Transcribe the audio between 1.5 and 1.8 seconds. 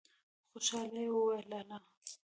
لا لا!